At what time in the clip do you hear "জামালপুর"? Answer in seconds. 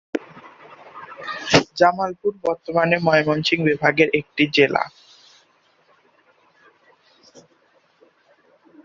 1.77-2.33